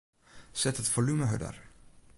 Set 0.51 0.79
it 0.79 0.87
folume 0.87 1.27
hurder. 1.27 1.55